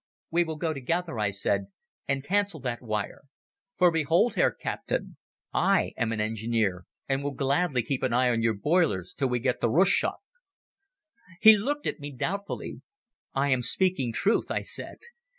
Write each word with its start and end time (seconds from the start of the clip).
"We 0.31 0.43
will 0.43 0.55
go 0.55 0.73
together," 0.73 1.19
I 1.19 1.29
said, 1.29 1.67
"and 2.07 2.23
cancel 2.23 2.59
that 2.61 2.81
wire. 2.81 3.21
For 3.77 3.91
behold, 3.91 4.33
Herr 4.33 4.49
Captain, 4.49 5.17
I 5.53 5.91
am 5.95 6.11
an 6.11 6.19
engineer, 6.19 6.85
and 7.07 7.21
will 7.23 7.35
gladly 7.35 7.83
keep 7.83 8.01
an 8.01 8.11
eye 8.11 8.31
on 8.31 8.41
your 8.41 8.55
boilers 8.55 9.13
till 9.13 9.29
we 9.29 9.39
get 9.39 9.61
to 9.61 9.67
Rustchuk." 9.69 10.17
He 11.39 11.55
looked 11.55 11.85
at 11.85 11.99
me 11.99 12.11
doubtfully. 12.11 12.81
"I 13.35 13.49
am 13.49 13.61
speaking 13.61 14.11
truth," 14.11 14.49
I 14.49 14.61
said. 14.61 14.97